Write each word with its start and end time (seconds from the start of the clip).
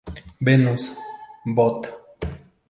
Venus, 0.47 0.87
Bot. 1.45 1.93